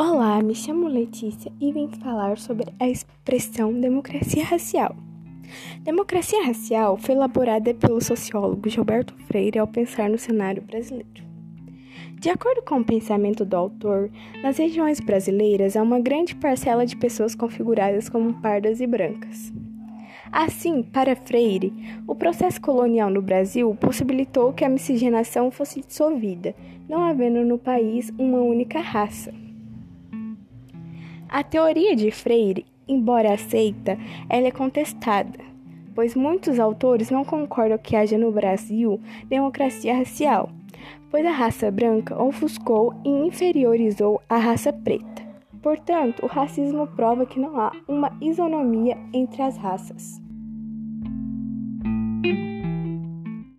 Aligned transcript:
Olá, 0.00 0.40
me 0.40 0.54
chamo 0.54 0.86
Letícia 0.86 1.50
e 1.60 1.72
vim 1.72 1.88
falar 1.88 2.38
sobre 2.38 2.72
a 2.78 2.88
expressão 2.88 3.72
democracia 3.72 4.44
racial. 4.44 4.94
Democracia 5.82 6.40
racial 6.46 6.96
foi 6.96 7.16
elaborada 7.16 7.74
pelo 7.74 8.00
sociólogo 8.00 8.68
Gilberto 8.68 9.12
Freire 9.26 9.58
ao 9.58 9.66
pensar 9.66 10.08
no 10.08 10.16
cenário 10.16 10.62
brasileiro. 10.62 11.24
De 12.14 12.30
acordo 12.30 12.62
com 12.62 12.76
o 12.76 12.84
pensamento 12.84 13.44
do 13.44 13.56
autor, 13.56 14.08
nas 14.40 14.56
regiões 14.56 15.00
brasileiras 15.00 15.76
há 15.76 15.82
uma 15.82 15.98
grande 15.98 16.36
parcela 16.36 16.86
de 16.86 16.96
pessoas 16.96 17.34
configuradas 17.34 18.08
como 18.08 18.34
pardas 18.34 18.80
e 18.80 18.86
brancas. 18.86 19.52
Assim, 20.30 20.80
para 20.80 21.16
Freire, 21.16 21.72
o 22.06 22.14
processo 22.14 22.60
colonial 22.60 23.10
no 23.10 23.20
Brasil 23.20 23.76
possibilitou 23.80 24.52
que 24.52 24.64
a 24.64 24.68
miscigenação 24.68 25.50
fosse 25.50 25.80
dissolvida, 25.80 26.54
não 26.88 27.02
havendo 27.02 27.44
no 27.44 27.58
país 27.58 28.12
uma 28.16 28.38
única 28.38 28.78
raça. 28.78 29.47
A 31.30 31.42
teoria 31.42 31.94
de 31.94 32.10
Freire, 32.10 32.64
embora 32.88 33.34
aceita, 33.34 33.98
ela 34.30 34.46
é 34.46 34.50
contestada, 34.50 35.38
pois 35.94 36.14
muitos 36.14 36.58
autores 36.58 37.10
não 37.10 37.22
concordam 37.22 37.76
que 37.76 37.94
haja 37.94 38.16
no 38.16 38.32
Brasil 38.32 38.98
democracia 39.26 39.94
racial, 39.94 40.48
pois 41.10 41.26
a 41.26 41.30
raça 41.30 41.70
branca 41.70 42.20
ofuscou 42.20 42.94
e 43.04 43.10
inferiorizou 43.10 44.22
a 44.26 44.38
raça 44.38 44.72
preta. 44.72 45.28
Portanto, 45.60 46.24
o 46.24 46.28
racismo 46.28 46.86
prova 46.86 47.26
que 47.26 47.38
não 47.38 47.60
há 47.60 47.72
uma 47.86 48.16
isonomia 48.22 48.96
entre 49.12 49.42
as 49.42 49.56
raças. 49.58 50.27